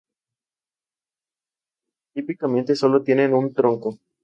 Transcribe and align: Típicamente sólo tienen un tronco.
Típicamente 2.15 2.75
sólo 2.75 3.03
tienen 3.03 3.35
un 3.35 3.53
tronco. 3.53 3.99